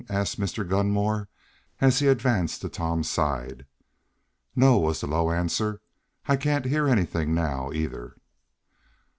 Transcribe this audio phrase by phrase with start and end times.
[0.09, 0.67] asked Mr.
[0.67, 1.29] Gunmore
[1.79, 3.67] as he advanced to Tom's side.
[4.55, 5.79] "No," was the low answer.
[6.25, 8.15] "I can't hear anything now, either."